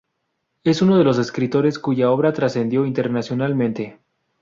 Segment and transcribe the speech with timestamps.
[0.63, 3.99] Es uno de los escritores cuya obra trascendió internacionalmente.